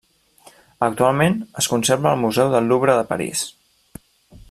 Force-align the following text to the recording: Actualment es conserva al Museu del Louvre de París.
Actualment 0.87 1.35
es 1.63 1.67
conserva 1.73 2.09
al 2.13 2.19
Museu 2.25 2.51
del 2.57 2.73
Louvre 2.73 2.97
de 3.01 3.07
París. 3.15 3.45